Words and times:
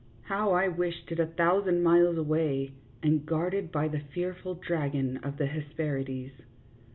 How 0.23 0.53
I 0.53 0.67
wished 0.67 1.11
it 1.11 1.19
a 1.19 1.27
thousand 1.27 1.83
miles 1.83 2.17
away, 2.17 2.71
and 3.03 3.23
guarded 3.23 3.71
by 3.71 3.87
the 3.87 3.99
fearful 3.99 4.55
dragon 4.55 5.17
of 5.17 5.37
the 5.37 5.45
Hesperides 5.45 6.31